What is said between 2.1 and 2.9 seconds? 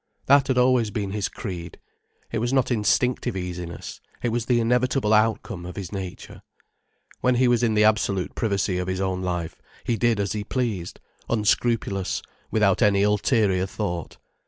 It was not